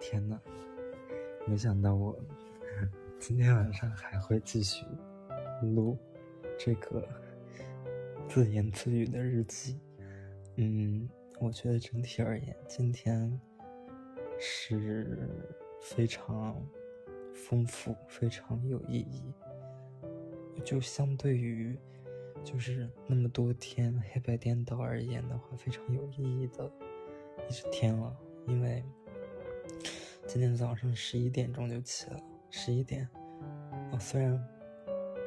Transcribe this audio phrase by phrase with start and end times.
[0.00, 0.40] 天呐，
[1.46, 2.18] 没想到我
[3.18, 4.84] 今天晚上还会继续
[5.74, 5.96] 录
[6.58, 7.06] 这个
[8.26, 9.78] 自言自语的日记。
[10.56, 11.08] 嗯，
[11.38, 13.38] 我觉得整体而言，今天
[14.38, 15.28] 是
[15.82, 16.56] 非常
[17.34, 19.32] 丰富、非常有意义。
[20.64, 21.78] 就相对于
[22.42, 26.72] 就是那么多天黑白颠倒而言的话，非常有意义的
[27.48, 28.82] 一天了，因为。
[30.32, 33.08] 今天早上十一点钟就起了，十一点，
[33.90, 34.40] 我，虽然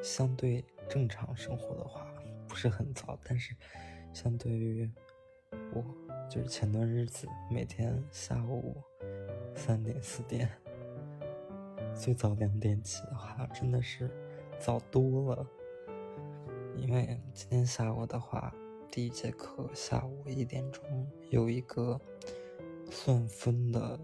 [0.02, 2.08] 相对正常生活的话
[2.48, 3.54] 不是很早，但是
[4.14, 4.90] 相对于
[5.74, 5.84] 我
[6.30, 8.82] 就是前段日子每天下午
[9.54, 10.50] 三点四点，
[11.94, 14.10] 最早两点起的话，真的是
[14.58, 15.46] 早多了。
[16.78, 18.56] 因为今天下午的话，
[18.90, 20.82] 第一节课下午一点钟
[21.30, 22.00] 有一个
[22.90, 24.00] 算分的。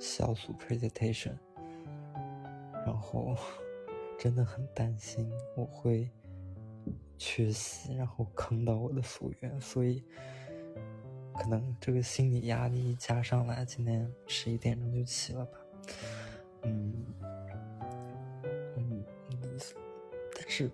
[0.00, 1.36] 小组 presentation，
[2.86, 3.36] 然后
[4.18, 6.10] 真的很担心我会
[7.18, 10.02] 缺席，然后坑到我的组员，所以
[11.34, 15.58] 可能这个心理压力加上来，今天十一点钟就起了吧。
[16.62, 17.04] 嗯
[18.76, 19.04] 嗯，
[20.34, 20.70] 但是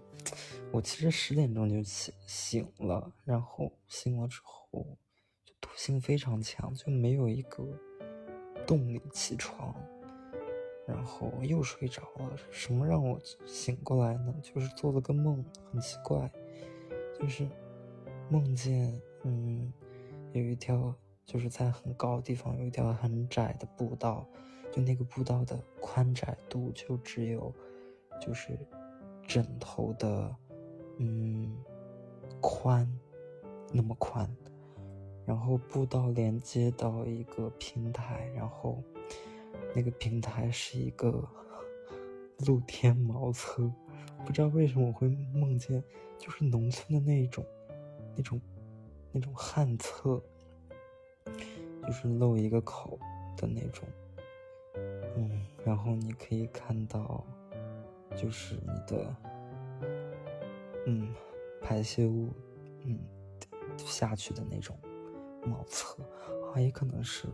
[0.70, 4.86] 我其实十点钟就起醒了，然后醒了之后
[5.44, 7.66] 就惰性非常强，就没有一个。
[8.66, 9.74] 动力起床，
[10.86, 12.36] 然后又睡着了。
[12.50, 14.34] 什么让我醒过来呢？
[14.42, 16.30] 就是做了个梦，很奇怪，
[17.18, 17.48] 就是
[18.28, 19.72] 梦见，嗯，
[20.32, 24.26] 有一条就是在很高的地方有一条很窄的步道，
[24.72, 27.54] 就那个步道的宽窄度就只有，
[28.20, 28.58] 就是
[29.26, 30.36] 枕头的，
[30.98, 31.56] 嗯，
[32.40, 32.86] 宽，
[33.72, 34.28] 那么宽。
[35.26, 38.82] 然后步道连接到一个平台，然后
[39.74, 41.28] 那个平台是一个
[42.46, 43.70] 露天茅厕，
[44.24, 45.82] 不知道为什么我会梦见，
[46.16, 47.44] 就是农村的那种，
[48.14, 48.40] 那种，
[49.10, 50.22] 那种旱厕，
[51.84, 52.96] 就是露一个口
[53.36, 53.84] 的那种，
[55.16, 57.24] 嗯，然后你可以看到，
[58.14, 59.16] 就是你的，
[60.86, 61.12] 嗯，
[61.60, 62.32] 排泄物，
[62.84, 62.98] 嗯，
[63.76, 64.78] 下去的那种。
[65.46, 66.02] 茅厕
[66.52, 67.28] 啊， 也可能是，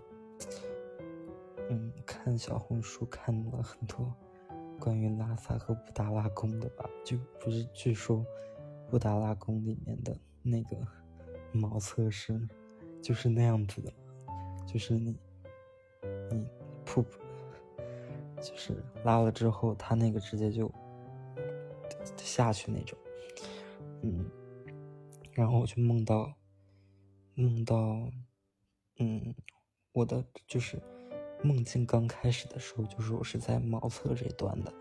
[1.70, 4.12] 嗯，看小红书看了很多
[4.78, 8.24] 关于拉萨和布达拉宫的吧，就不是据说
[8.90, 10.76] 布达拉宫里面的那个
[11.52, 12.40] 茅厕是
[13.00, 13.92] 就是那样子的，
[14.66, 15.16] 就是你
[16.30, 16.48] 你
[16.84, 17.04] 噗，
[18.40, 18.74] 就是
[19.04, 20.70] 拉了之后，它那个直接就
[22.16, 22.98] 下去那种，
[24.02, 24.28] 嗯，
[25.32, 26.32] 然后我就梦到。
[27.34, 28.10] 梦到，
[28.98, 29.34] 嗯，
[29.92, 30.78] 我的就是
[31.42, 34.72] 梦境刚开始的时候，就是我是在茅厕这段的，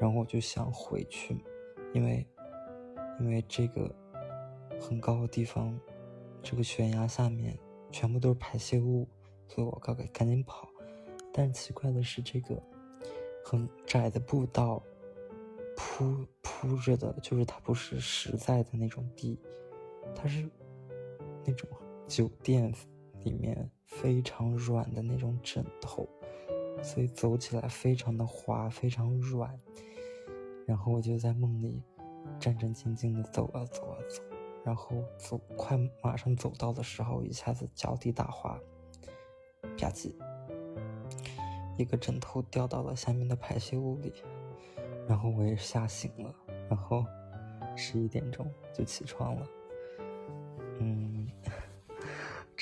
[0.00, 1.36] 然后我就想回去，
[1.94, 2.26] 因为
[3.20, 3.94] 因为这个
[4.80, 5.78] 很高的地方，
[6.42, 7.56] 这个悬崖下面
[7.92, 9.08] 全部都是排泄物，
[9.46, 10.68] 所以我赶赶赶紧跑。
[11.32, 12.60] 但奇怪的是，这个
[13.44, 14.82] 很窄的步道
[15.76, 19.38] 铺铺着的，就是它不是实在的那种地，
[20.16, 20.50] 它是
[21.46, 21.68] 那种。
[22.06, 22.72] 酒店
[23.24, 26.08] 里面非常软的那种枕头，
[26.82, 29.58] 所以走起来非常的滑，非常软。
[30.66, 31.82] 然后我就在梦里
[32.38, 34.22] 战战兢兢的走啊走啊走，
[34.64, 38.58] 然后走快马上走到的时候，一下子脚底打滑，
[39.62, 40.14] 吧唧，
[41.76, 44.12] 一个枕头掉到了下面的排泄物里，
[45.08, 46.34] 然后我也吓醒了，
[46.68, 47.04] 然后
[47.76, 49.46] 十一点钟就起床了，
[50.78, 51.28] 嗯。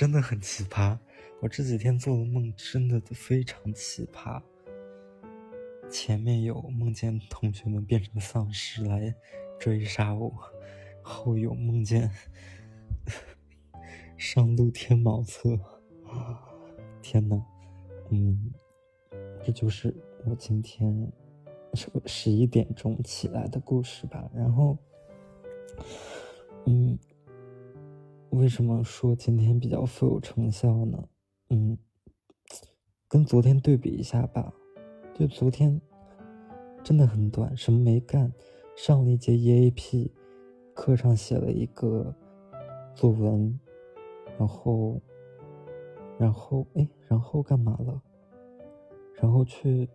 [0.00, 0.96] 真的很奇葩，
[1.40, 4.40] 我这几天做的梦真的都非常奇葩。
[5.90, 9.14] 前面有梦见同学们变成丧尸来
[9.58, 10.32] 追杀我，
[11.02, 12.10] 后有梦见
[14.16, 15.60] 上露天茅厕。
[17.02, 17.44] 天呐，
[18.08, 18.54] 嗯，
[19.44, 21.12] 这就是我今天
[21.74, 24.30] 十十一点钟起来的故事吧。
[24.34, 24.78] 然后，
[26.64, 26.98] 嗯。
[28.30, 31.08] 为什么说今天比较富有成效呢？
[31.48, 31.76] 嗯，
[33.08, 34.52] 跟昨天对比一下吧。
[35.14, 35.80] 就昨天
[36.82, 38.32] 真的很短，什么没干，
[38.76, 40.10] 上了一节 EAP，
[40.74, 42.14] 课上写了一个
[42.94, 43.58] 作文，
[44.38, 45.00] 然后，
[46.18, 48.00] 然后哎，然后干嘛了？
[49.20, 49.86] 然后去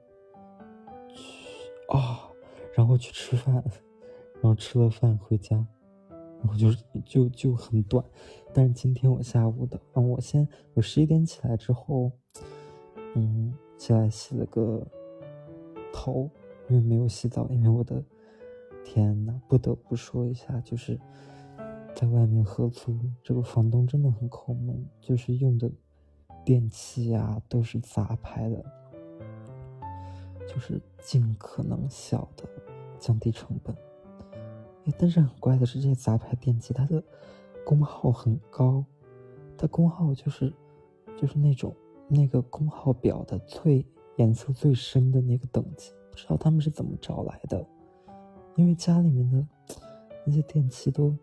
[1.10, 2.30] 去啊，
[2.76, 3.56] 然后去吃饭，
[4.42, 5.66] 然后吃了饭回家。
[6.48, 6.72] 我就
[7.06, 8.04] 就就很短，
[8.54, 12.12] 但是今天我下午的，嗯，我先我十一点起来之后，
[13.16, 14.86] 嗯，起来洗了个
[15.94, 16.30] 头，
[16.70, 18.04] 因为没有洗澡，因为我的
[18.84, 21.00] 天呐，不得不说一下，就是
[21.96, 25.72] 在外面合租，这个房东真的很抠门，就是用的
[26.44, 28.66] 电器呀都是杂牌的，
[30.48, 32.44] 就是尽可能小的
[33.00, 33.76] 降低成本。
[34.98, 37.04] 但是很怪的是，这些杂牌电器它的
[37.66, 38.84] 功耗很高，
[39.58, 40.54] 它功耗就是
[41.18, 41.76] 就是那种
[42.08, 43.86] 那个功耗表的最
[44.18, 47.66] 颜色最深的那个等级，不知道他们是怎么找来的。
[48.56, 49.46] 因为家里面的
[50.26, 51.14] 那些电器都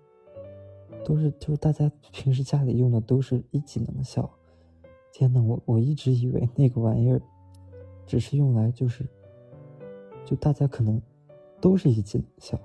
[1.05, 4.29] 都是就是大家平时家里用的都是一级能效。
[5.12, 7.23] 天呐，我我一直以为那个玩意儿
[8.06, 9.06] 只是用来就是
[10.25, 11.00] 就大家可能
[11.61, 12.61] 都是一级能效。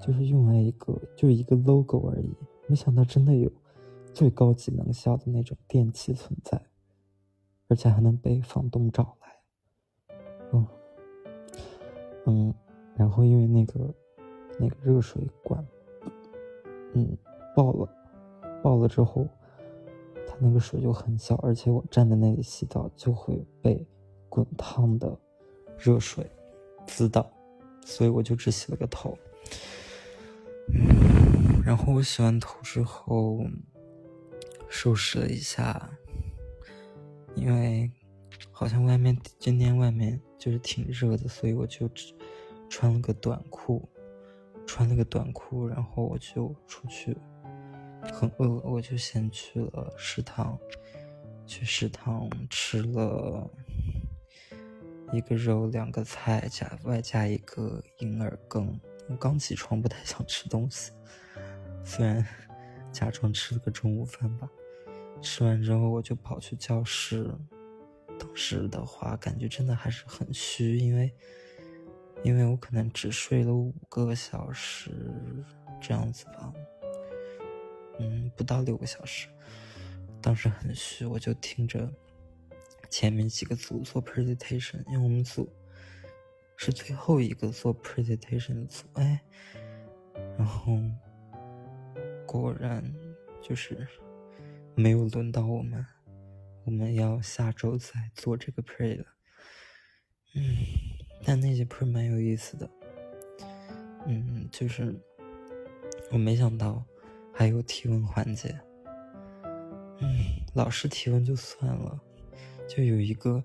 [0.00, 2.34] 就是用来一个，就一个 logo 而已。
[2.66, 3.50] 没想到真的有
[4.12, 6.60] 最高级能效的那种电器存在，
[7.68, 10.16] 而且还能被房东找来。
[10.52, 10.66] 嗯
[12.26, 12.54] 嗯，
[12.94, 13.94] 然后因为那个
[14.58, 15.66] 那个热水管，
[16.92, 17.16] 嗯，
[17.56, 17.88] 爆了，
[18.62, 19.26] 爆了之后，
[20.26, 23.86] 它那个水就很小，而且我站在那里洗澡就会被
[24.28, 25.18] 滚烫的
[25.78, 26.30] 热水
[26.86, 27.30] 滋到，
[27.84, 29.16] 所以我就只洗了个头。
[31.68, 33.44] 然后我洗完头之后，
[34.70, 35.90] 收拾了一下，
[37.34, 37.92] 因为
[38.50, 41.86] 好像外面今天外面就是挺热的，所以我就
[42.70, 43.86] 穿了个短裤，
[44.66, 47.14] 穿了个短裤，然后我就出去，
[48.14, 50.58] 很饿，我就先去了食堂，
[51.46, 53.46] 去食堂吃了
[55.12, 58.80] 一个肉，两个菜，加外加一个银耳羹。
[59.10, 60.92] 我刚起床，不太想吃东西，
[61.88, 62.22] 虽然
[62.92, 64.46] 假装吃了个中午饭吧。
[65.22, 67.34] 吃完之后，我就跑去教室。
[68.18, 71.10] 当时的话，感觉真的还是很虚，因为
[72.22, 74.90] 因为我可能只睡了五个小时
[75.80, 76.52] 这样子吧，
[77.98, 79.28] 嗯，不到六个小时。
[80.20, 81.90] 当时很虚，我就听着
[82.90, 85.50] 前面几个组做 presentation，因为我们组。
[86.60, 89.22] 是最后一个做 presentation 的组，哎，
[90.36, 90.76] 然后
[92.28, 92.84] 果然
[93.40, 93.88] 就是
[94.74, 95.82] 没有轮到我们，
[96.64, 99.06] 我们要下周再做这个 pre 了，
[100.34, 100.42] 嗯，
[101.24, 102.68] 但那些 pre 蛮有意思的，
[104.06, 104.94] 嗯，就是
[106.12, 106.84] 我没想到
[107.32, 108.60] 还有提问环节，
[110.02, 110.08] 嗯，
[110.54, 111.98] 老师提问就算了，
[112.68, 113.42] 就有一个。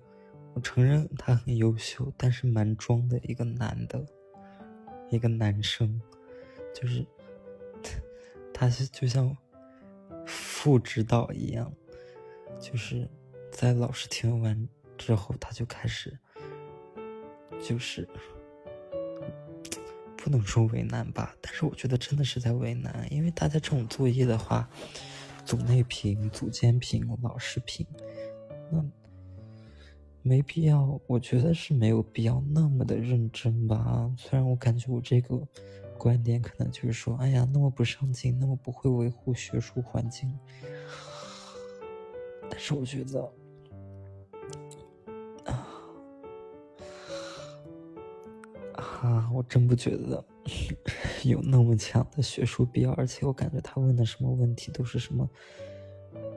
[0.55, 4.05] 我承认他很优秀，但是蛮装的一个男的，
[5.09, 5.99] 一个男生，
[6.75, 7.03] 就是
[8.53, 9.35] 他是就像
[10.25, 11.73] 副指导一样，
[12.59, 13.09] 就是
[13.51, 16.17] 在老师听完之后，他就开始，
[17.61, 18.07] 就是
[20.15, 24.69] 不能说为难吧，但是我觉得真的是在为难，因为大家这种作业的话，
[25.43, 27.85] 组内评、组间评、老师评，
[28.71, 28.83] 那。
[30.25, 34.09] 没必要，我觉得是没有必要那么的认真吧。
[34.17, 35.45] 虽然我感觉我这个
[35.97, 40.37] 观点可能就是说，哎呀，那么不上进，那么不会维护学术环境。
[42.49, 43.33] 但是我觉得，
[45.45, 45.67] 啊，
[48.73, 50.23] 啊，我真不觉得
[51.23, 52.91] 有那么强的学术必要。
[52.93, 55.29] 而且我感觉他问的什么问题都是什么。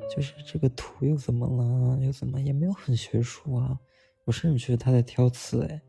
[0.09, 1.99] 就是这个图又怎么了？
[2.03, 3.79] 又怎么也没有很学术啊！
[4.25, 5.83] 我甚至觉得他在挑刺哎。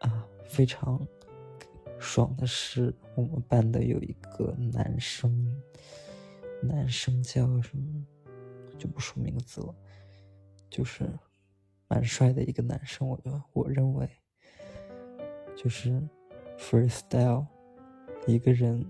[0.00, 1.04] 啊，非常
[2.06, 5.60] 爽的是，我们班的有一个男生，
[6.62, 8.06] 男生叫什么？
[8.78, 9.74] 就不说名字了，
[10.70, 11.04] 就是
[11.88, 13.08] 蛮帅的一个男生。
[13.08, 13.20] 我
[13.52, 14.08] 我认为，
[15.56, 16.00] 就是
[16.56, 17.44] freestyle
[18.24, 18.86] 一个人。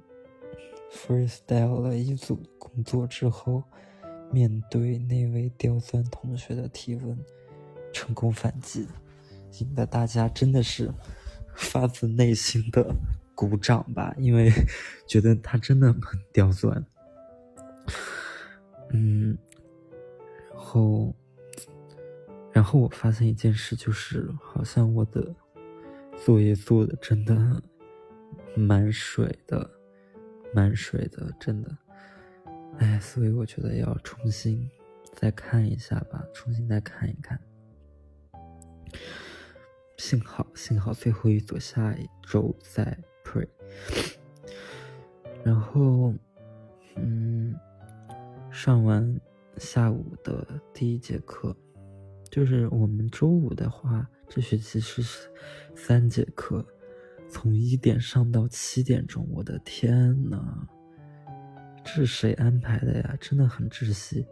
[0.92, 3.62] freestyle 了一组工作之后，
[4.30, 7.18] 面对那位刁钻同学的提问，
[7.92, 8.87] 成功反击，
[9.58, 10.92] 引得大家真的是
[11.56, 12.94] 发自内心的
[13.34, 14.52] 鼓掌吧，因为
[15.06, 16.84] 觉得他真的很刁钻。
[18.90, 19.36] 嗯，
[20.52, 21.16] 然后，
[22.52, 25.34] 然后我发现一件事，就是好像我的
[26.25, 27.62] 作业做的真的
[28.54, 29.70] 蛮水的。
[30.54, 31.76] 蛮水的，真的，
[32.78, 34.70] 哎，所以我觉得要重新
[35.12, 37.38] 再看一下吧，重新再看一看。
[39.96, 43.48] 幸好，幸好最后一组下一周再 pray。
[45.42, 46.12] 然后，
[46.96, 47.54] 嗯，
[48.50, 49.18] 上完
[49.56, 51.56] 下午的第一节课，
[52.30, 55.02] 就是我们周五的话，这学期是
[55.74, 56.66] 三节课，
[57.28, 59.26] 从一点上到七点钟。
[59.30, 60.66] 我的天呐，
[61.84, 63.16] 这是谁安排的呀？
[63.18, 64.26] 真的很窒息。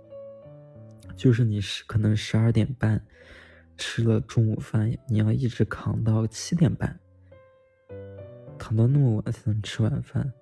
[1.17, 3.01] 就是你是可能十二点半
[3.77, 6.99] 吃了中午饭，你要一直扛到七点半，
[8.59, 10.33] 扛到那么晚才能吃晚饭。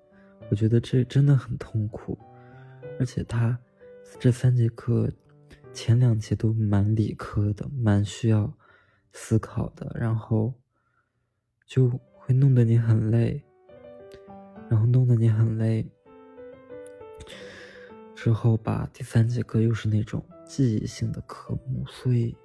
[0.49, 2.17] 我觉得这真的很痛苦，
[2.99, 3.59] 而且他
[4.19, 5.11] 这三节课。
[5.75, 8.55] 前两节都蛮理科的，蛮需要
[9.11, 10.53] 思考的，然后
[11.65, 13.43] 就会弄得你很累，
[14.69, 15.89] 然后弄得你很累。
[18.13, 22.37] 之后吧，第三节课又是那种记忆性的科目，所以，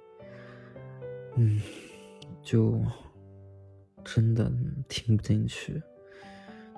[1.35, 1.61] 嗯，
[2.41, 2.81] 就
[4.03, 4.51] 真的
[4.87, 5.81] 听不进去。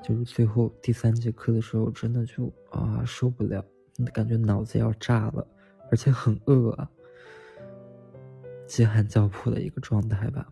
[0.03, 3.63] 就是最后第三节课的时候，真的就啊受不了，
[4.13, 5.47] 感觉脑子要炸了。
[5.91, 6.89] 而且很饿啊，
[8.65, 10.47] 饥寒交迫的一个状态吧。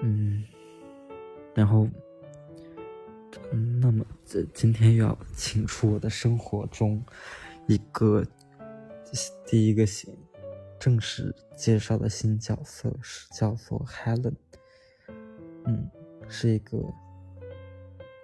[0.00, 0.44] 嗯，
[1.52, 1.88] 然后，
[3.80, 7.04] 那么这今天又要请出我的生活中
[7.66, 8.24] 一个
[9.46, 10.16] 第一个新
[10.82, 14.34] 正式介绍的新角色是叫做 Helen。
[15.64, 15.88] 嗯，
[16.28, 16.76] 是一个，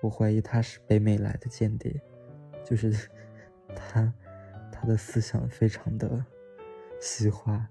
[0.02, 2.00] 我怀疑他是北美来的间谍，
[2.64, 3.08] 就是
[3.76, 4.12] 他。
[4.72, 6.24] 他的思想非常的
[7.00, 7.68] 西化，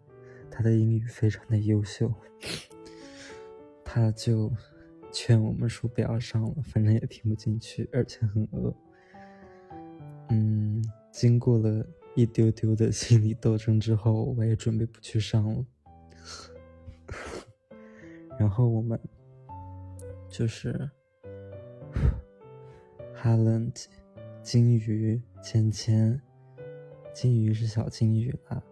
[0.50, 2.13] 他的英语非常的优秀，
[3.84, 4.50] 他就
[5.12, 8.74] 劝我们说不要上了，反正也听不进去，而且很饿。
[10.29, 11.86] 嗯，经过了
[12.17, 15.63] 一丢丢的心理斗争之后，我也准备不去上了。
[18.39, 19.00] 然后我们
[20.27, 20.89] 就是
[23.13, 23.71] 哈伦、
[24.41, 26.19] 金鱼、芊芊。
[27.13, 28.63] 金鱼是小金鱼啦，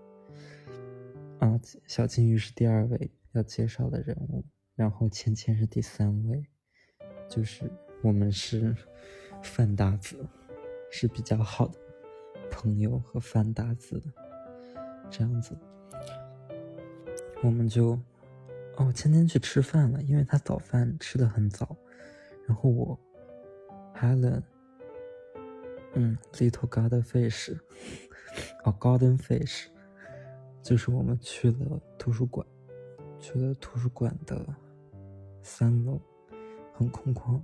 [1.40, 4.44] 啊，小金鱼是第二位要介绍的人物，
[4.76, 6.44] 然后芊芊是第三位，
[7.30, 7.72] 就是
[8.02, 8.76] 我们是
[9.44, 10.28] 饭搭子，
[10.92, 11.80] 是比较好的
[12.56, 14.02] 朋友和饭搭子，
[15.12, 15.54] 这样子，
[17.44, 18.00] 我们就
[18.78, 21.76] 哦，芊芊去吃饭了，因为他早饭吃的很早，
[22.48, 22.98] 然后我
[23.94, 24.42] ，Helen，
[25.96, 27.58] 嗯，Little Godfish。
[28.64, 29.68] 哦，Golden Fish，
[30.62, 32.46] 就是我们去了图书馆，
[33.20, 34.46] 去了图书馆的
[35.42, 36.02] 三楼，
[36.74, 37.42] 很空旷，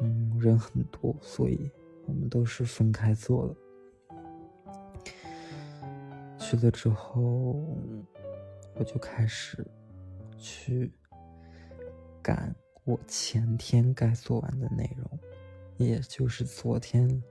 [0.00, 1.70] 嗯，人很多，所以
[2.06, 3.56] 我们都是分开坐了。
[6.52, 7.18] 去了之后，
[8.74, 9.66] 我就开始
[10.36, 10.92] 去
[12.20, 12.54] 赶
[12.84, 15.18] 我前天该做完的内容，
[15.78, 17.22] 也就是昨天。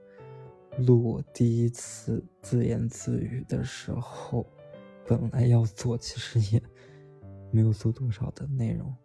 [0.80, 4.44] 录我第一次自言自语的时候，
[5.06, 6.64] 本来要做，其实也
[7.52, 8.96] 没有做多少的内容。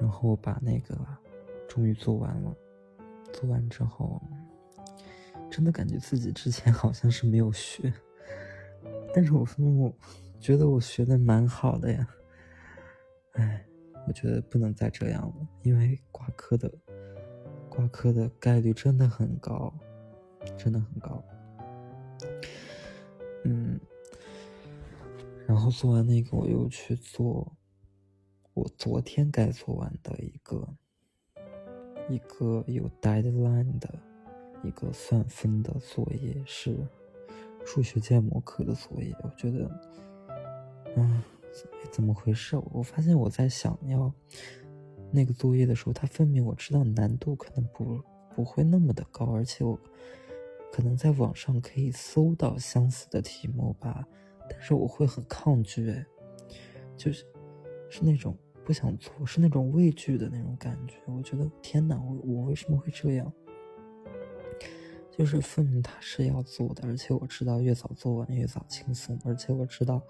[0.00, 0.96] 然后我把那个
[1.68, 2.56] 终于做完了，
[3.32, 4.22] 做完之后，
[5.50, 7.92] 真的感觉自己之前好像是没有学，
[9.12, 9.94] 但是我说我
[10.38, 12.08] 觉得我学的蛮好的呀。
[13.32, 13.64] 哎，
[14.06, 16.72] 我觉得不能再这样了，因为挂科的。
[17.68, 19.72] 挂科的概率真的很高，
[20.58, 21.24] 真的很高。
[23.44, 23.78] 嗯，
[25.46, 27.56] 然后做完那个，我又去做
[28.52, 30.68] 我昨天该做完的一个
[32.08, 33.98] 一个有 deadline 的
[34.64, 36.76] 一个算分的作业，是
[37.64, 39.14] 数学建模课的作业。
[39.22, 39.70] 我觉得，
[40.96, 41.22] 嗯，
[41.90, 42.56] 怎么回事？
[42.72, 44.12] 我发现我在想要。
[45.12, 48.00] 那个作业的时候，它分明我知道难度可能不
[48.32, 49.76] 不会那么的高，而且我
[50.70, 54.06] 可能在网上可以搜到相似的题目吧，
[54.48, 55.92] 但是我会很抗拒，
[56.96, 57.26] 就是
[57.88, 60.94] 是那种不想做，是那种畏惧的那种感觉。
[61.06, 63.32] 我觉得天哪，我我为什么会这样？
[65.16, 70.02] 就是分明他是要做的，而且我知道越早做完越早轻松，而且我知道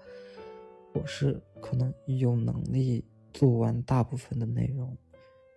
[0.93, 3.05] 我是可能有能力。
[3.33, 4.93] 做完大部分的内容，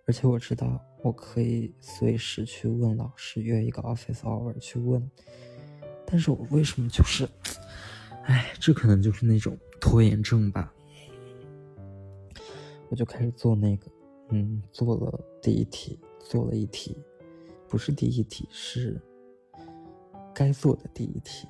[0.07, 5.11] 而且我知道我可以随时去问老师约一个 office hour 去问，
[6.05, 7.27] 但是我为什么就是，
[8.23, 10.73] 哎，这可能就是那种拖延症吧。
[12.87, 13.91] 我就开始做那个，
[14.29, 16.97] 嗯，做了第一题，做了一题，
[17.67, 18.97] 不是第一题，是
[20.35, 21.47] 该做的第一题。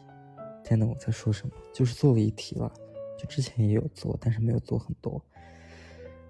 [0.63, 1.54] 天呐，我在说什么？
[1.74, 2.72] 就是做了一题了，
[3.18, 5.22] 就之前也有做，但是没有做很多。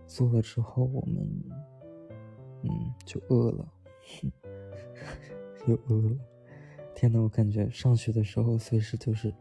[0.07, 1.43] 做了之后，我们，
[2.63, 3.71] 嗯，就饿了，
[5.67, 6.17] 又饿了。
[6.95, 9.33] 天呐，我感觉上学的时候随时就是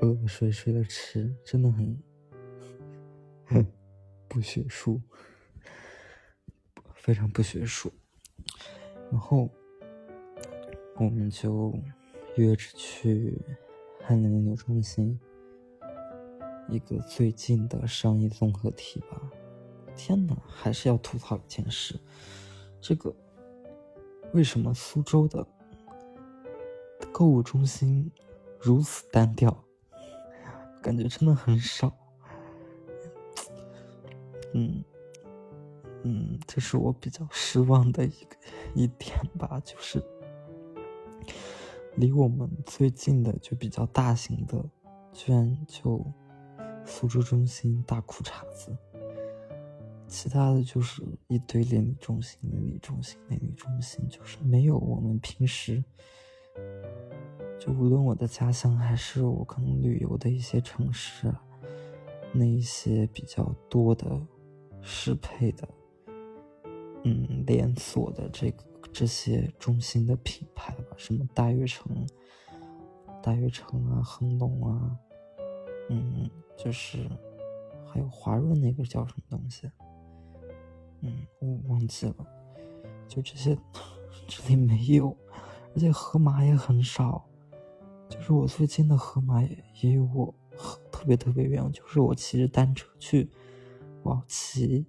[0.00, 1.98] 饿了睡，睡了吃，真的很
[4.28, 5.00] 不学术，
[6.94, 7.92] 非常不学术。
[9.10, 9.48] 然后
[10.96, 11.74] 我们就
[12.38, 13.36] 约着去
[14.00, 15.18] 汉能牛中心
[16.68, 19.20] 一个最近的商业综合体吧。
[19.96, 21.98] 天哪，还是要吐槽一件事，
[22.80, 23.12] 这个
[24.32, 25.44] 为什么苏州的
[27.10, 28.08] 购物中心
[28.60, 29.64] 如此单调？
[30.80, 31.92] 感觉真的很少。
[34.54, 34.84] 嗯
[36.04, 38.36] 嗯，这是我比较失望的一个
[38.74, 40.00] 一点吧，就是
[41.98, 44.64] 离我们最近的就比较大型的，
[45.12, 46.04] 居然就
[46.84, 48.76] 苏州中心大裤衩子。
[50.06, 55.84] 其他的就是一堆邻里中心、邻里中心、邻里中心，就是没有我们平时，
[57.58, 61.30] 就无论我的家乡还是我可能旅游的一些城市，
[62.32, 64.18] 那一些比较多的
[64.80, 65.68] 适配的，
[67.02, 68.64] 嗯，连锁的这个
[68.98, 72.04] 这些中心的品牌吧，什么大悦城、
[73.22, 74.98] 大悦城啊、恒隆啊，
[75.88, 77.08] 嗯，就是
[77.86, 79.70] 还有华润那个叫什么东西？
[81.02, 82.26] 嗯，我忘记了，
[83.06, 83.56] 就这些，
[84.26, 85.16] 这里没有，
[85.76, 87.24] 而且盒马也很少，
[88.08, 90.34] 就是我最近的盒马也也有我
[90.90, 93.30] 特别特别远，就是我骑着单车去
[94.02, 94.84] 宝骑，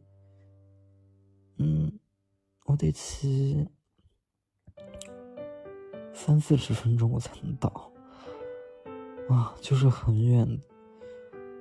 [1.57, 1.99] 嗯，
[2.65, 3.69] 我得骑
[6.21, 7.89] 三四十分钟我才能到，
[9.29, 10.45] 啊，就是很远，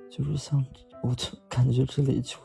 [0.09, 0.63] 就是像
[1.01, 2.35] 我就感觉这里就。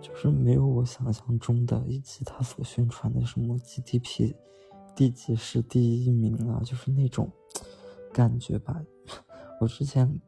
[0.00, 4.34] 就是没有我想象中的，以及他所宣传的什么 GDP
[4.96, 7.30] 第几是第一名啊，就是那种
[8.14, 8.82] 感觉吧。
[9.60, 10.20] 我之前，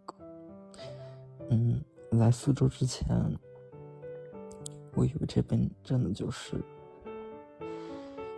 [1.48, 3.06] 嗯，来苏州之前，
[4.94, 6.62] 我以为这边真的就是，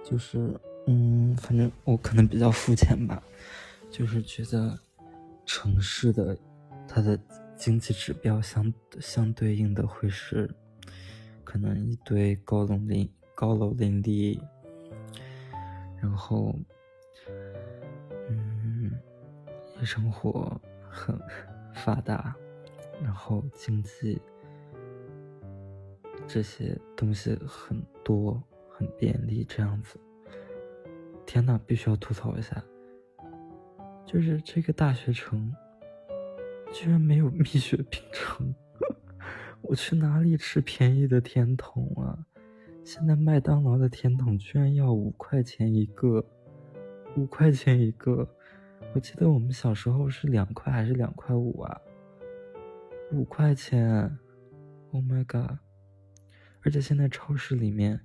[0.04, 0.58] 就是，
[0.90, 3.22] 嗯，反正我可能比较肤浅吧，
[3.90, 4.78] 就是觉得
[5.44, 6.34] 城市的
[6.88, 7.18] 它的
[7.56, 10.50] 经济指标相相对应的会是。
[11.44, 14.38] 可能一堆高楼林高楼林立，
[15.98, 16.54] 然后，
[18.28, 18.92] 嗯，
[19.78, 21.18] 夜生活很
[21.74, 22.36] 发达，
[23.02, 24.20] 然后经济
[26.26, 29.98] 这些东西很多，很便利，这样子。
[31.28, 32.64] 天呐，必须要吐槽一下，
[34.06, 35.54] 就是这个大学城
[36.72, 38.54] 居然没有蜜雪冰城。
[39.60, 42.24] 我去哪里吃便宜的甜筒啊？
[42.82, 46.24] 现在麦当劳的甜筒居然要五块钱一个，
[47.14, 48.26] 五块钱一个。
[48.94, 51.78] 我记得我们小时候是两块还是两块五啊？
[53.12, 54.18] 五块钱
[54.92, 55.58] ，Oh my god！
[56.62, 58.00] 而且现在超市里面，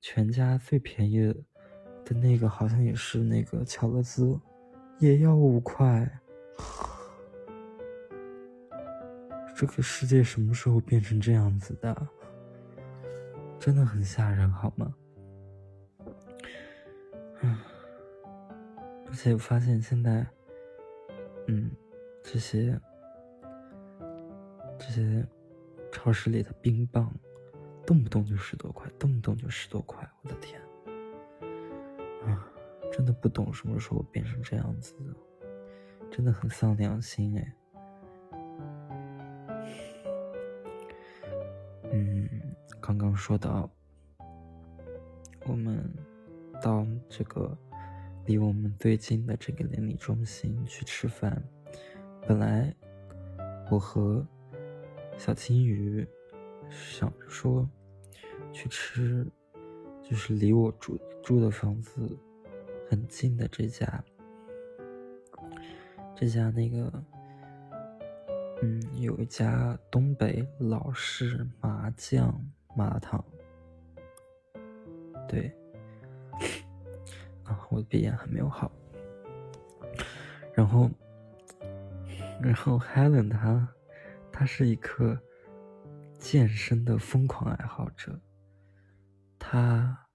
[0.00, 1.36] 全家最便宜的
[2.06, 4.38] 的那个好像也是那个巧乐兹，
[5.00, 6.08] 也要五块。
[9.56, 12.06] 这个世界什么时候变成这样子的？
[13.58, 14.94] 真的很吓人，好吗？
[17.40, 17.58] 嗯，
[19.08, 20.24] 而且我发现现在，
[21.48, 21.70] 嗯，
[22.22, 22.78] 这些
[24.78, 25.26] 这些
[25.90, 27.10] 超市里的冰棒，
[27.86, 30.60] 动不动就十多块，动不动就十多块，我的天！
[32.96, 35.14] 真的不懂什么时候变成这样子的，
[36.10, 37.52] 真的很丧良心哎。
[42.80, 43.68] 刚刚说到，
[45.44, 45.92] 我们
[46.62, 47.54] 到这个
[48.24, 51.42] 离我们最近的这个邻里中心去吃饭。
[52.26, 52.74] 本来
[53.70, 54.26] 我和
[55.18, 56.06] 小金鱼
[56.70, 57.68] 想着说
[58.52, 59.26] 去吃，
[60.02, 62.16] 就是离我住住的房子
[62.88, 64.04] 很近的这家，
[66.14, 66.92] 这家那个。
[68.62, 72.42] 嗯，有一家东北老式麻酱
[72.74, 73.22] 麻辣烫。
[75.28, 75.54] 对，
[77.44, 78.72] 啊，我的鼻炎还没有好。
[80.54, 80.88] 然后，
[82.40, 83.68] 然后 Helen 她，
[84.32, 85.20] 她是一个
[86.18, 88.18] 健身的疯狂爱好者。
[89.38, 90.05] 她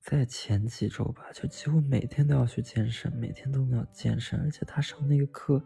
[0.00, 5.62] 在前几周吧，就几乎每天都要去健身，每天都要健身，而且他上那个课。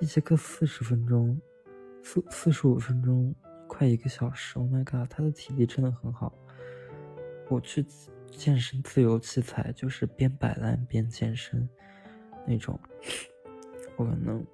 [0.00, 1.40] 一节课四十分钟，
[2.02, 3.34] 四四十五分钟，
[3.68, 4.58] 快一个小时。
[4.58, 6.32] Oh my god，他的体力真的很好。
[7.48, 7.84] 我去
[8.30, 11.68] 健身自由器材，就是边摆烂边健身，
[12.46, 12.80] 那种，
[13.96, 14.44] 我可能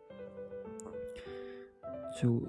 [2.21, 2.43] 就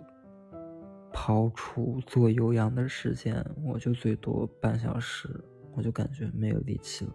[1.13, 5.29] 刨除做有氧的时间，我就最多半小时，
[5.77, 7.13] 我就感觉没有力气了。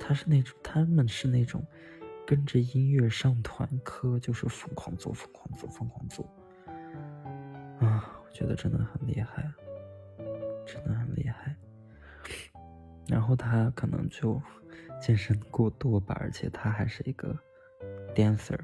[0.00, 1.62] 他是那种，他们是那种
[2.26, 6.24] 跟着音乐上团课，就是疯狂做，疯狂做，疯狂做。
[7.78, 9.52] 啊，我觉得真的很厉害，
[10.66, 11.54] 真的很厉害。
[13.08, 14.40] 然后他可能就
[15.00, 17.38] 健身过多吧，而且他还是一个
[18.14, 18.58] dancer，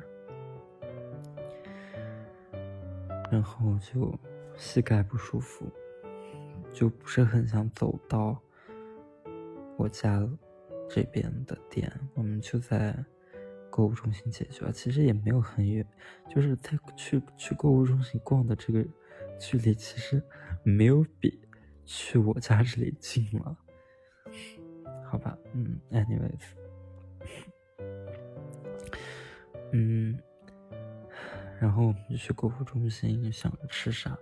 [3.31, 4.19] 然后就
[4.57, 5.71] 膝盖不舒服，
[6.73, 8.41] 就不是很想走到
[9.77, 10.29] 我家
[10.89, 12.97] 这边的店，我们就在
[13.71, 14.71] 购物中心解决。
[14.73, 15.87] 其实也没有很远，
[16.29, 18.85] 就是在去去购物中心逛的这个
[19.39, 20.23] 距离，其实
[20.63, 21.39] 没有比
[21.85, 23.57] 去我家这里近了。
[25.05, 26.43] 好吧，嗯，anyways，
[29.73, 30.19] 嗯，
[31.61, 34.19] 然后我们就去购物中心，想着吃啥，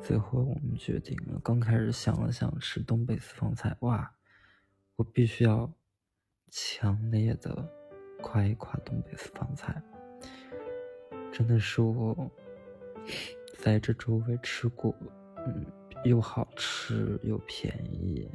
[0.00, 4.14] 最后我们决定了，刚开始想了想吃东北私房菜，哇，
[4.96, 5.70] 我必须要
[6.50, 7.68] 强烈的
[8.20, 9.82] 夸一夸东北私房菜，
[11.32, 12.30] 真的是我
[13.58, 14.94] 在这周围吃过，
[15.46, 15.66] 嗯，
[16.04, 18.28] 又好吃又便宜。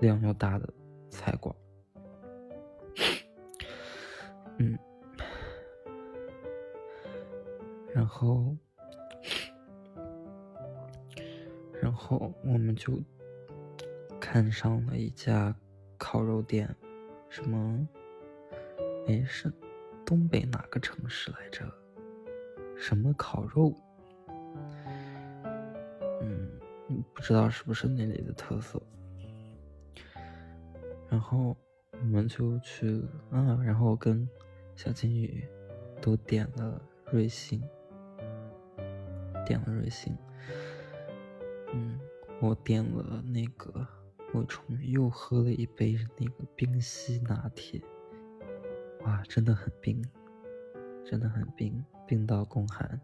[0.00, 0.66] 量又大的
[1.10, 1.54] 菜馆，
[4.56, 4.78] 嗯，
[7.92, 8.56] 然后，
[11.82, 12.98] 然后我们就
[14.32, 15.52] 看上了一家
[15.98, 16.72] 烤肉店，
[17.28, 17.88] 什么？
[19.08, 19.52] 哎，是
[20.06, 21.68] 东北哪个城市来着？
[22.76, 23.74] 什么烤肉？
[26.22, 26.48] 嗯，
[27.12, 28.80] 不知道是不是那里的特色。
[31.08, 31.56] 然后
[31.90, 34.28] 我们就去啊，然后跟
[34.76, 35.44] 小金鱼
[36.00, 37.60] 都点了瑞幸，
[39.44, 40.16] 点了瑞幸。
[41.72, 41.98] 嗯，
[42.40, 43.84] 我点了那个，
[44.32, 47.80] 我重又喝了一杯那个冰溪拿铁，
[49.02, 50.02] 哇，真的很冰，
[51.04, 53.00] 真的很冰，冰到宫寒。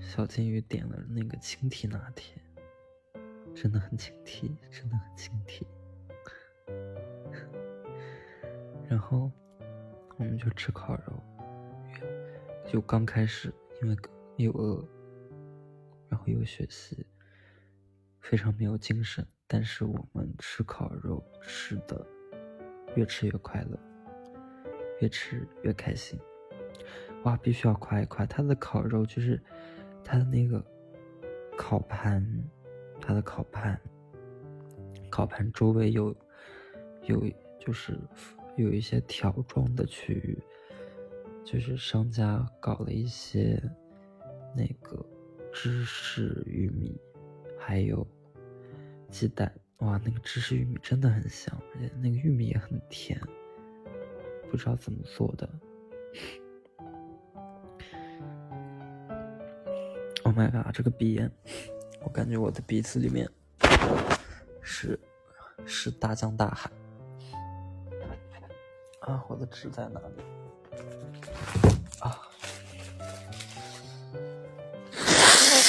[0.00, 2.36] 小金鱼点了那个青提拿铁。
[3.54, 5.64] 真的很青提，真的很青提。
[8.88, 9.30] 然后
[10.16, 11.22] 我们就吃烤肉，
[12.66, 13.96] 就刚开始因为
[14.36, 14.84] 又饿，
[16.24, 17.04] 然后又学习，
[18.20, 19.26] 非常没有精神。
[19.46, 22.06] 但是我们吃烤肉吃的
[22.96, 23.78] 越吃越快乐，
[25.00, 26.18] 越吃越开心。
[27.24, 29.42] 哇，必须要夸一夸他的烤肉，就是
[30.02, 30.64] 他的那个
[31.56, 32.26] 烤盘。
[33.00, 33.78] 他的烤盘，
[35.10, 36.16] 烤盘周围有
[37.02, 37.22] 有
[37.58, 37.98] 就是
[38.56, 40.42] 有一些条状的区域，
[41.44, 43.60] 就是商家搞了一些
[44.56, 45.04] 那个
[45.54, 47.00] 芝士玉米，
[47.58, 48.04] 还有
[49.08, 49.50] 鸡蛋。
[49.78, 53.18] 哇，那个芝士玉米真的很香，而且那个玉米也很甜，
[54.50, 55.48] 不知道怎么做的。
[60.24, 61.30] Oh my god，这个鼻炎！
[62.02, 63.30] 我感觉我的鼻子里面
[64.60, 64.98] 是
[65.64, 66.70] 是大江大海
[69.00, 69.24] 啊！
[69.28, 70.22] 我的纸在哪里？
[72.00, 72.18] 啊！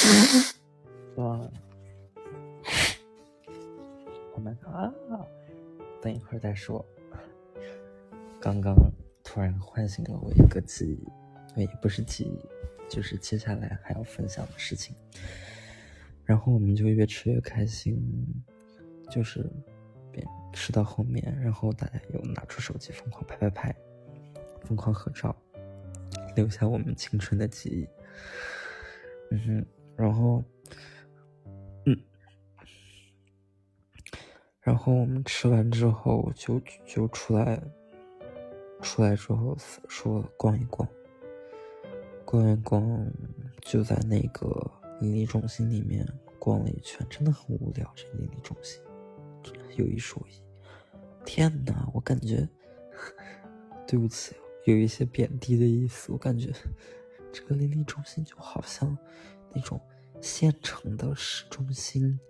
[1.16, 1.38] 哇
[4.34, 4.94] ！Oh my god！
[6.00, 6.84] 等一会儿再说。
[8.40, 8.74] 刚刚
[9.24, 10.86] 突然唤醒了我一个记
[11.56, 12.38] 忆，也不是记忆，
[12.88, 14.94] 就是接下来还要分享的事情。
[16.24, 17.96] 然后我们就越吃越开心，
[19.10, 19.44] 就是
[20.12, 23.74] 边吃到后面，然后大家又拿出手机疯狂拍拍拍，
[24.62, 25.34] 疯狂合照，
[26.36, 27.88] 留下我们青春的记忆。
[29.30, 30.44] 嗯哼，然后，
[31.86, 31.98] 嗯，
[34.60, 37.60] 然后我们吃完之后就就出来，
[38.82, 39.56] 出来之后
[39.88, 40.88] 说逛一逛，
[42.24, 43.10] 逛一逛，
[43.62, 44.70] 就在那个。
[44.98, 47.92] 邻里中心里面逛了一圈，真的很无聊。
[47.94, 48.80] 这邻里中心
[49.76, 50.42] 有一说一，
[51.22, 52.48] 天哪，我感觉
[53.86, 56.10] 对不起，有一些贬低的意思。
[56.10, 56.50] 我感觉
[57.30, 58.96] 这个邻里中心就好像
[59.56, 59.80] 那种
[60.20, 62.20] 县城的市中心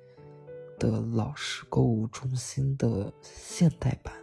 [0.79, 4.15] 的老式购物中心的现代版，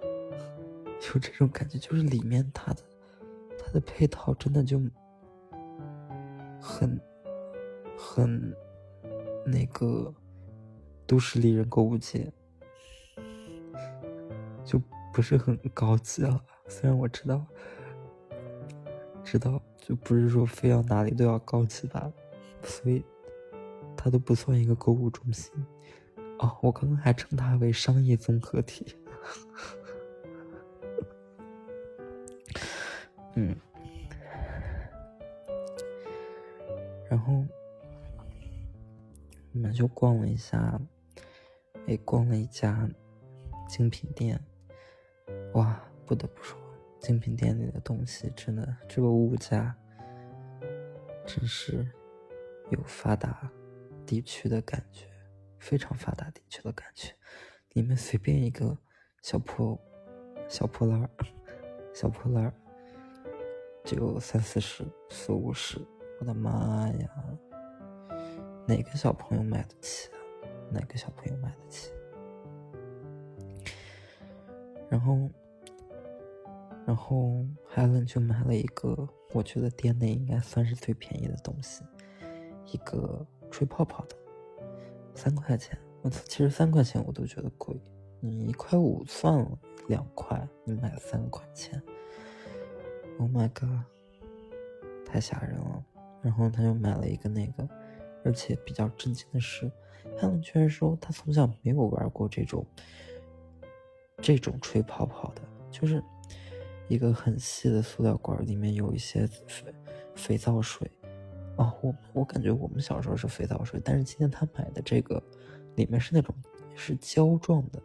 [0.00, 2.82] 有这种感觉，就是里面它的
[3.58, 4.80] 它的配套真的就
[6.60, 6.98] 很。
[8.04, 8.52] 很，
[9.46, 10.12] 那个，
[11.06, 12.32] 都市丽人购物节，
[15.12, 16.42] 不是很高级了。
[16.66, 17.46] 虽然我知道，
[19.32, 22.12] 知道就不是说非要哪里都要高级吧，
[22.62, 23.02] 所以
[23.96, 25.50] 它都不算一个购物中心。
[26.38, 28.94] 哦，我刚刚还称它为商业综合体。
[33.36, 33.56] 嗯，
[37.08, 37.42] 然后
[39.54, 40.78] 我们就逛了一下，
[41.86, 42.86] 哎，逛了一家
[43.66, 44.38] 精品店。
[45.54, 46.60] 哇，不得不说，
[47.02, 49.76] 精品店里的东西真的，这个物价
[51.26, 51.84] 真是
[52.70, 53.50] 有发达
[54.06, 55.06] 地区的感觉，
[55.58, 57.12] 非常发达地区的感觉。
[57.72, 58.78] 里面随便一个
[59.20, 59.76] 小破
[60.48, 61.10] 小破烂儿，
[61.92, 62.54] 小破烂儿。
[63.84, 65.84] 就三四十、四五十，
[66.20, 67.10] 我的妈呀！
[68.64, 70.16] 哪个小朋友买得起啊？
[70.70, 71.90] 哪个小朋友买得起？
[74.88, 75.28] 然后，
[76.86, 81.82] 然后 Helen 就买了一个，我觉得店内应该算是最便宜的东西，
[82.66, 84.16] 一个吹泡泡的，
[85.14, 85.78] 三块钱。
[86.02, 87.80] 我操，其实三块钱我都觉得贵，
[88.18, 91.80] 你一块五算了，两块你买三块钱。
[93.18, 93.86] Oh my god，
[95.06, 95.84] 太吓人了！
[96.20, 97.68] 然后他就买了一个那个，
[98.24, 99.70] 而且比较震惊的是，
[100.18, 102.66] 他们居然说他从小没有玩过这种
[104.16, 106.02] 这种吹泡泡的，就是
[106.92, 109.74] 一个很细的塑料管，里面有一些肥
[110.14, 110.90] 肥皂水。
[111.56, 115.22] 哦，我我感觉我们小时候是肥皂水，但是今天他买的这个
[115.76, 116.34] 里面是那种
[116.74, 117.82] 是胶状的，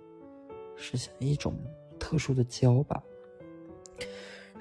[0.75, 1.57] 是像一种
[1.97, 3.01] 特殊的胶吧。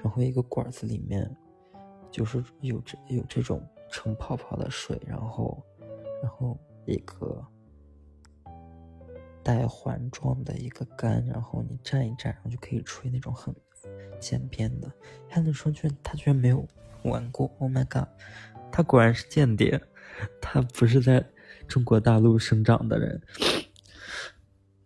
[0.01, 1.29] 然后一个管子里面，
[2.09, 5.61] 就是有这有这种成泡泡的水，然后，
[6.21, 7.45] 然后一个
[9.43, 13.53] 带环状的一个杆，然后你蘸一蘸，然后就可以吹那种很
[14.19, 14.91] 渐变的。
[15.29, 16.67] 还能说居然他居然没有
[17.03, 18.07] 玩过，Oh my god，
[18.71, 19.81] 他果然是间谍，
[20.41, 21.25] 他不是在
[21.67, 23.21] 中国大陆生长的人。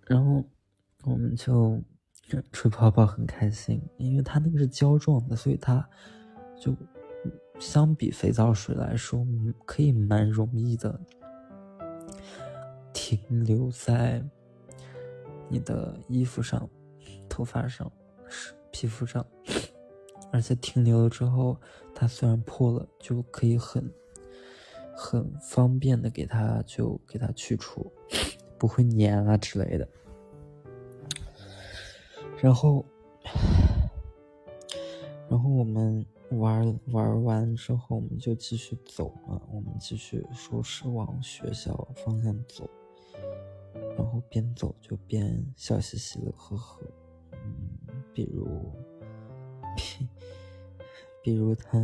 [0.07, 0.43] 然后
[1.03, 1.81] 我们就。
[2.53, 5.85] 吹泡泡很开心，因为它那个是胶状的，所以它
[6.57, 6.73] 就
[7.59, 9.27] 相比肥皂水来说，
[9.65, 10.97] 可以蛮容易的
[12.93, 14.23] 停留在
[15.49, 16.69] 你的衣服上、
[17.27, 17.91] 头发上、
[18.71, 19.25] 皮肤上，
[20.31, 21.57] 而且停留了之后，
[21.93, 23.91] 它虽然破了，就可以很
[24.95, 27.91] 很方便的给它就给它去除，
[28.57, 29.87] 不会粘啊之类的。
[32.41, 32.85] 然后，
[35.29, 39.39] 然后我们玩玩完之后，我们就继续走嘛。
[39.51, 42.67] 我们继续说是往学校方向走，
[43.95, 46.81] 然后边走就边笑嘻嘻的呵呵。
[47.43, 47.69] 嗯，
[48.13, 48.45] 比如，
[49.75, 50.07] 比，
[51.23, 51.77] 比如他，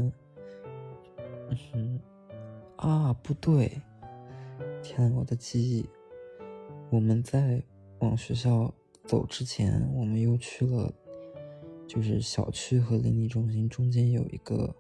[1.74, 2.00] 嗯，
[2.76, 3.82] 啊，不对，
[4.84, 5.90] 天，我的记忆，
[6.90, 7.62] 我们在
[8.00, 8.74] 往学校。
[9.06, 10.94] 走之前，我们又去了，
[11.88, 14.76] 就是小区和邻里中心中间有一个，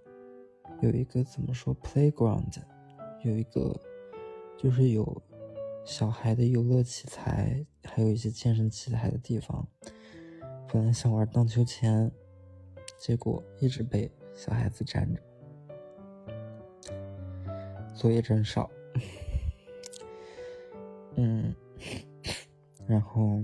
[0.82, 2.58] 有一个怎么说，playground，
[3.24, 3.74] 有一个，
[4.58, 5.24] 就是有
[5.86, 9.66] 小孩的游乐器材，还有一些健身器材的地方。
[10.72, 12.12] 本来想玩荡秋千，
[12.98, 15.22] 结果一直被小孩子占着，
[17.96, 18.70] 作业真少。
[21.16, 21.56] 嗯，
[22.88, 23.44] 然后。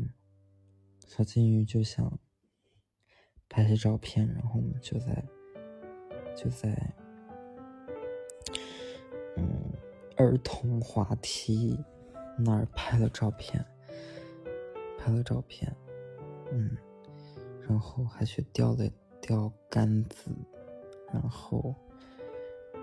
[1.05, 2.11] 小金鱼就想
[3.47, 5.23] 拍些照片，然后我们就在
[6.35, 6.69] 就在
[9.37, 9.71] 嗯
[10.17, 11.79] 儿童滑梯
[12.35, 13.63] 那儿拍了照片，
[14.97, 15.71] 拍了照片，
[16.51, 16.75] 嗯，
[17.67, 18.89] 然后还去钓了
[19.21, 20.29] 钓杆子，
[21.11, 21.75] 然后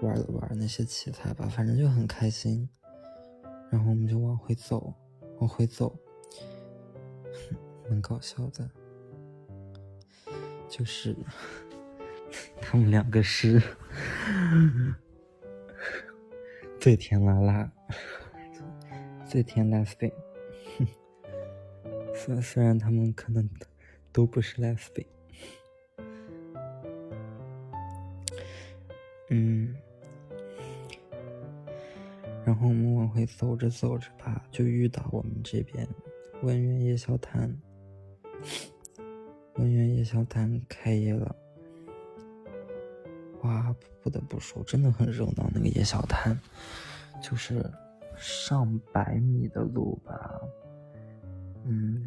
[0.02, 2.68] 玩了玩那些器材吧，反正就很开心。
[3.70, 4.92] 然后我们就往回走，
[5.38, 5.96] 往回走。
[7.88, 8.70] 很搞笑的，
[10.68, 11.16] 就是
[12.60, 13.60] 他们两个是
[16.78, 17.72] 最甜辣辣、
[19.26, 20.12] 最甜 lesbian。
[22.14, 23.48] 虽虽然他们可能
[24.12, 25.06] 都不是来肥
[29.28, 29.74] 嗯，
[32.44, 35.86] 然后我们往回走着走着吧，就遇到我们这边
[36.42, 37.56] 文苑夜宵摊。
[39.54, 41.36] 文苑夜宵摊开业了，
[43.42, 43.74] 哇！
[44.02, 45.50] 不得不说，真的很热闹。
[45.52, 46.34] 那个夜宵摊，
[47.22, 47.62] 就是
[48.16, 50.40] 上百米的路吧，
[51.66, 52.06] 嗯，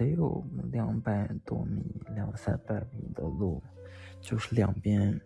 [0.00, 3.62] 得有两百多米、两三百米的路，
[4.18, 5.20] 就是两边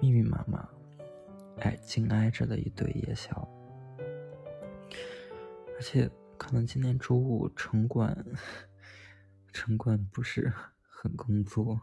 [0.00, 0.68] 密密麻麻、
[1.58, 3.36] 挨紧挨着的一堆夜宵，
[5.74, 8.24] 而且可能今天周五城管
[9.52, 10.52] 城管不是
[10.88, 11.80] 很工作，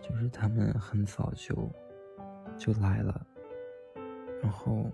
[0.00, 1.70] 就是他们很早就
[2.56, 3.26] 就来了，
[4.42, 4.90] 然后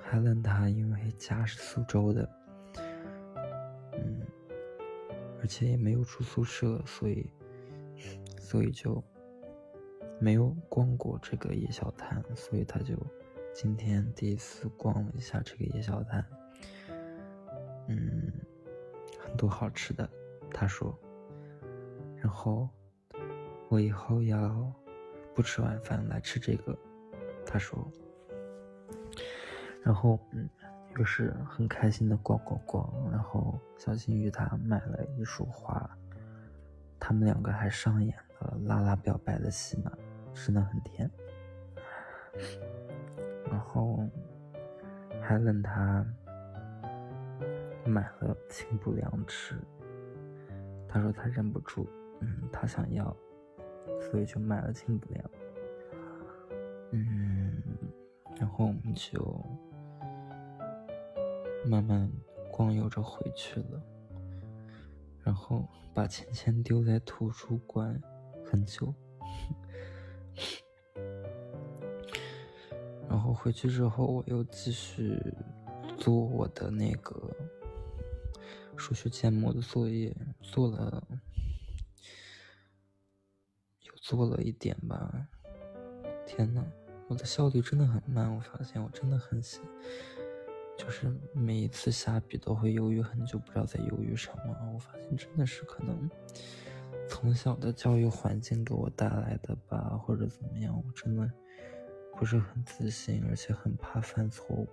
[0.00, 2.26] 海伦他因为家是苏州的。
[5.46, 7.30] 而且也没有住宿舍，所以，
[8.36, 9.00] 所以就
[10.18, 12.96] 没有逛过这个夜宵摊，所以他就
[13.54, 16.26] 今天第一次逛了一下这个夜宵摊。
[17.86, 18.32] 嗯，
[19.20, 20.10] 很多好吃的，
[20.50, 20.98] 他说。
[22.16, 22.68] 然后
[23.68, 24.72] 我以后要
[25.32, 26.76] 不吃晚饭来吃这个，
[27.46, 27.88] 他说。
[29.84, 30.50] 然后嗯。
[30.96, 35.90] 就是很开心的逛逛逛，然后小金鱼他买了一束花，
[36.98, 39.92] 他们两个还上演了拉拉表白的戏码，
[40.32, 41.10] 真的很甜。
[43.50, 44.08] 然后
[45.20, 46.02] 还冷他
[47.84, 49.54] 买了清补凉吃，
[50.88, 51.86] 他说他忍不住，
[52.20, 53.14] 嗯，他想要，
[54.00, 55.30] 所以就买了清补凉。
[56.92, 57.62] 嗯，
[58.40, 59.44] 然后我们就。
[61.66, 62.10] 慢慢
[62.50, 63.82] 光悠着回去了，
[65.22, 68.00] 然后把钱钱丢在图书馆
[68.44, 68.94] 很久，
[73.08, 75.20] 然后回去之后我又继续
[75.98, 77.34] 做我的那个
[78.76, 81.02] 数学建模的作业，做了
[83.82, 85.26] 又做了一点吧。
[86.26, 86.64] 天呐，
[87.08, 89.60] 我的效率真的很慢，我发现我真的很喜。
[90.76, 94.56] 就是每一次下笔都会犹豫很久，不知道在犹豫什么。
[94.74, 96.08] 我发现真的是可能
[97.08, 101.30] 从小的教育环境给我带来的吧，或者怎么样，我真的
[102.16, 104.68] 不是很自信，而且很怕犯错误。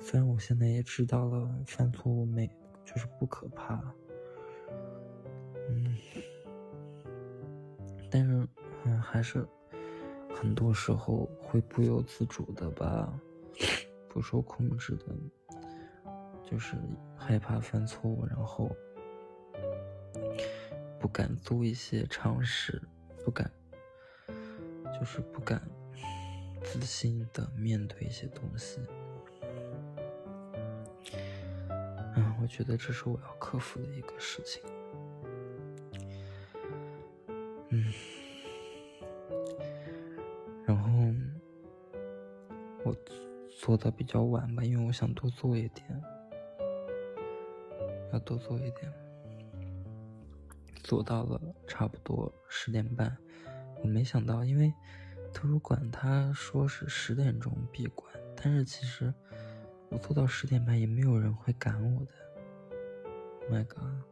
[0.00, 2.48] 虽然我现在也知道了犯错误没
[2.84, 3.82] 就是不可怕，
[5.68, 5.96] 嗯，
[8.08, 8.48] 但是
[8.84, 9.46] 嗯还是
[10.32, 13.12] 很多时候会不由自主的吧。
[14.18, 15.14] 不受控制的，
[16.42, 16.74] 就是
[17.16, 18.68] 害怕犯错误，然后
[20.98, 22.82] 不敢做一些尝试，
[23.24, 23.48] 不敢，
[24.98, 25.62] 就是不敢
[26.64, 28.80] 自信的面对一些东西。
[32.16, 34.60] 嗯，我觉得这是我要克服的一个事情。
[37.68, 37.84] 嗯，
[43.68, 45.84] 做的比较晚吧，因为我想多做一点，
[48.10, 48.90] 要多做一点。
[50.82, 53.14] 做到了差不多十点半，
[53.82, 54.72] 我没想到，因为
[55.34, 59.12] 图书馆他说是十点钟闭馆，但是其实
[59.90, 62.12] 我做到十点半也没有人会赶我的。
[63.50, 64.02] My God！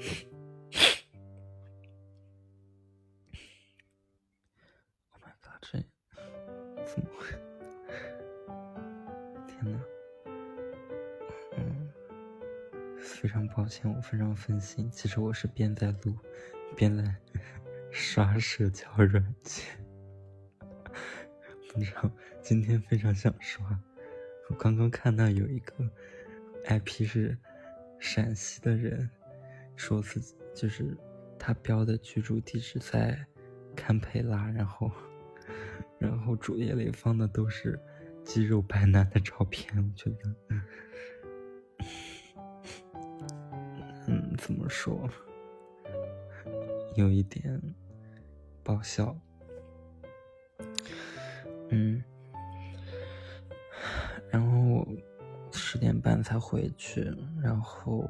[6.84, 7.47] 怎么会。
[13.20, 14.88] 非常抱歉，我非常分心。
[14.92, 16.16] 其实我是边在录，
[16.76, 17.12] 边在
[17.90, 19.66] 刷社交软件。
[21.72, 22.08] 不知道，
[22.40, 23.66] 今天非常想刷。
[24.48, 25.74] 我刚刚看到有一个
[26.66, 27.36] IP 是
[27.98, 29.10] 陕西的人，
[29.74, 30.96] 说自己就是
[31.40, 33.18] 他标的居住地址在
[33.74, 34.92] 堪培拉，然后
[35.98, 37.76] 然后主页里放的都是
[38.24, 40.36] 肌肉白男的照片，我觉得。
[44.48, 45.06] 怎么说？
[46.96, 47.60] 有一点
[48.64, 49.14] 爆笑。
[51.68, 52.02] 嗯，
[54.30, 54.88] 然后
[55.52, 58.08] 十点半才回去，然后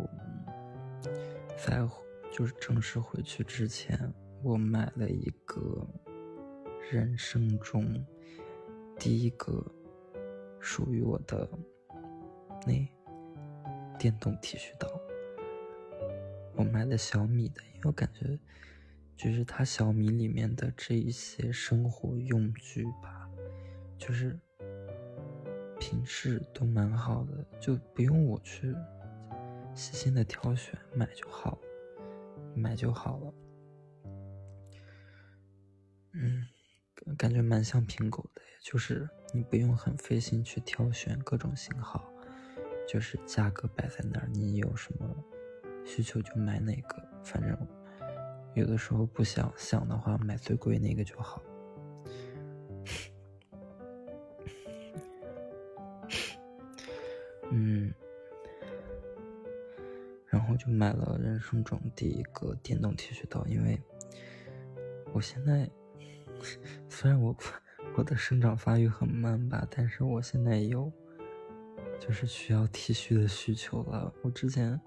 [1.56, 1.84] 在
[2.30, 3.98] 就是正式回去之前，
[4.44, 5.84] 我买了一个
[6.88, 7.84] 人生中
[8.96, 9.60] 第一个
[10.60, 11.50] 属于我的
[12.64, 12.88] 那
[13.98, 14.88] 电动剃须刀。
[16.58, 18.36] 我买的小米的，因为我感觉，
[19.16, 23.30] 就是它小米里面的这一些生活用具吧，
[23.96, 24.36] 就是
[25.78, 28.74] 品质都蛮好的，就不用我去
[29.72, 31.56] 细心的挑选，买就好，
[32.56, 33.34] 买就好了。
[36.14, 36.44] 嗯，
[37.16, 42.12] 感觉蛮像苹果的，就是你不用很费心去挑选各种型号，
[42.88, 45.24] 就是价格摆在那儿，你有什么？
[45.84, 47.56] 需求就买哪个，反正
[48.54, 51.42] 有的时候不想想的话，买最贵那个就好。
[57.50, 57.92] 嗯，
[60.26, 63.80] 然后就买了人生中第一个电动剃须刀，因为
[65.14, 65.68] 我现在
[66.90, 67.34] 虽然我
[67.96, 70.92] 我的生长发育很慢吧，但是我现在有
[71.98, 74.12] 就是需要剃须的需求了。
[74.22, 74.78] 我之前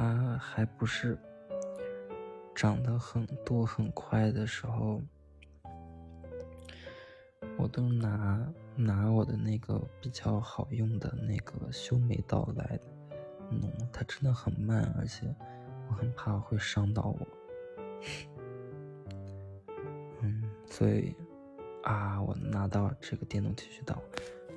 [0.00, 1.18] 它还不是
[2.54, 5.02] 长得很多很快的时候。
[7.58, 12.80] 我都拿拿我的那个比较好用的那个修眉刀来
[13.50, 15.26] 弄，它真的很慢，而且
[15.90, 17.26] 我很怕会伤到我。
[20.22, 21.14] 嗯，所以
[21.82, 24.00] 啊，我拿到这个电动剃须刀，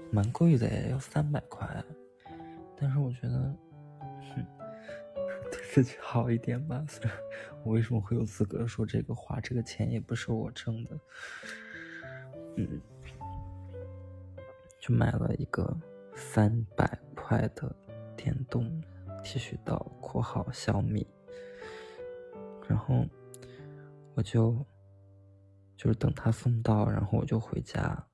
[0.09, 1.83] 蛮贵的，要三百块。
[2.79, 3.53] 但是我觉得，
[5.73, 6.85] 自己好一点吧。
[6.87, 7.17] 虽然
[7.63, 9.39] 我为什么会有资格说这个话？
[9.41, 10.99] 这个钱也不是我挣的。
[12.57, 12.79] 嗯。
[14.79, 15.75] 就买了一个
[16.13, 17.75] 三百块的
[18.15, 18.83] 电动
[19.23, 21.07] 剃须刀（括号小米），
[22.69, 23.03] 然后
[24.13, 24.53] 我就
[25.75, 28.05] 就是等他送到，然后我就回家。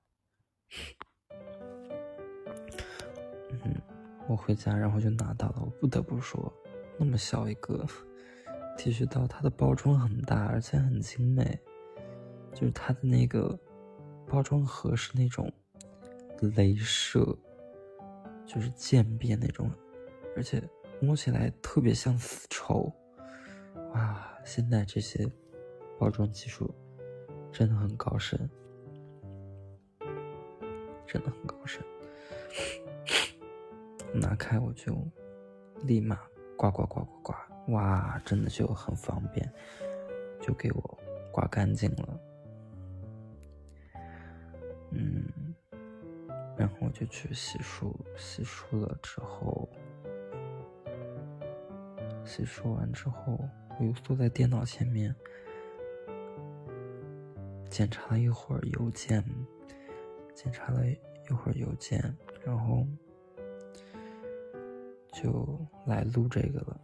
[3.50, 3.82] 嗯，
[4.30, 5.56] 我回家，然后就拿到了。
[5.60, 6.54] 我不得不说，
[7.00, 7.84] 那么小一个
[8.78, 11.60] 剃须刀，它的包装很大，而且很精美，
[12.54, 13.58] 就是它的那个
[14.28, 15.52] 包装盒是那种。
[16.42, 17.38] 镭射，
[18.46, 19.70] 就是渐变那种，
[20.38, 20.64] 而且
[21.02, 22.90] 摸起来特别像丝绸，
[23.94, 24.26] 哇！
[24.46, 25.30] 现在这些
[26.00, 26.74] 包装技术
[27.52, 28.50] 真的很高深，
[31.06, 31.84] 真的很高深。
[34.16, 34.96] 拿开我就
[35.84, 36.22] 立马
[36.60, 38.22] 刮刮刮刮刮，哇！
[38.26, 39.50] 真的就很方便，
[40.42, 41.00] 就给我
[41.32, 42.20] 刮干净了。
[44.92, 45.56] 嗯。
[46.58, 49.70] 然后我就去洗漱，洗漱了之后，
[52.26, 53.40] 洗漱完之后，
[53.80, 55.16] 我又坐在电脑前面，
[57.70, 59.24] 检查了一会儿邮件，
[60.36, 62.86] 检查了一会儿邮件，然后
[65.22, 66.82] 就来录这个了。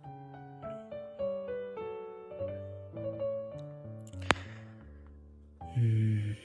[5.77, 6.35] 嗯。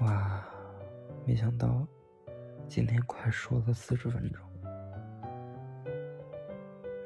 [0.00, 0.44] 哇
[1.26, 1.86] 没想到
[2.68, 4.42] 今天快说了四十分钟，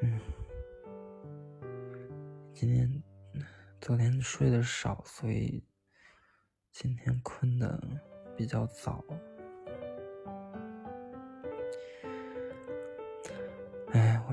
[0.01, 0.19] 嗯，
[2.53, 3.03] 今天
[3.81, 5.63] 昨天睡得少，所以
[6.71, 7.81] 今天困的
[8.35, 9.03] 比较早。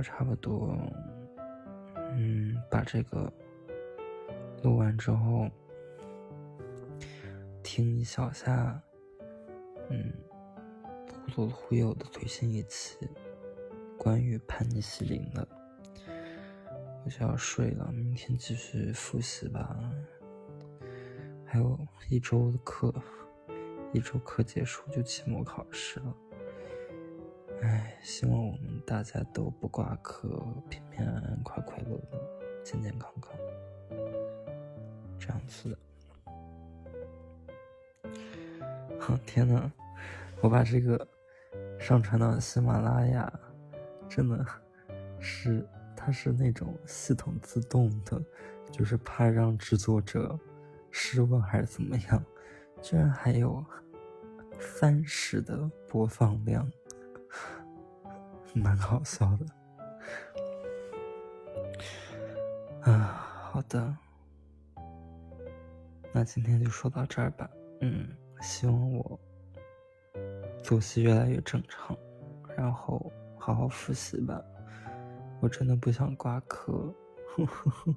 [0.02, 0.76] 差不多，
[2.12, 3.32] 嗯，把这个
[4.62, 5.48] 录完之后，
[7.62, 8.80] 听一小下。
[9.92, 10.12] 嗯，
[11.24, 12.96] 忽左忽右的最新一期
[13.98, 15.46] 关于叛逆西林的，
[17.04, 19.76] 我就要睡了，明天继续复习吧。
[21.44, 21.76] 还有
[22.08, 22.94] 一周的课，
[23.92, 26.14] 一周课结束就期末考试了。
[27.62, 30.28] 唉，希望我们大家都不挂科，
[30.70, 33.36] 平平安安、快快乐乐、健健康康，
[35.18, 35.76] 这样子的。
[39.26, 39.70] 天呐，
[40.40, 41.06] 我把这个
[41.78, 43.30] 上传到喜马拉雅，
[44.08, 44.46] 真的
[45.18, 48.22] 是它是那种系统自动的，
[48.70, 50.38] 就是怕让制作者
[50.90, 52.24] 失望还是怎么样，
[52.80, 53.62] 居然还有
[54.58, 56.70] 三十的播放量，
[58.60, 59.46] 蛮好笑的。
[62.82, 63.96] 啊，好的，
[66.12, 67.48] 那今天就说到这儿吧，
[67.80, 68.08] 嗯。
[68.40, 69.20] 希望我
[70.62, 71.94] 作息越来越正常，
[72.56, 74.42] 然后好好复习吧。
[75.40, 76.72] 我真的不想挂科。
[77.36, 77.94] 呵呵呵